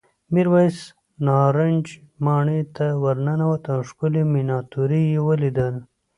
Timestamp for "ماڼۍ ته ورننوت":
2.25-3.63